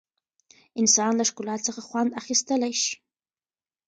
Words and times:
انسان 0.81 1.11
له 1.19 1.23
ښکلا 1.29 1.55
څخه 1.67 1.81
خوند 1.87 2.15
اخیستلی 2.21 2.73
شي. 2.83 2.95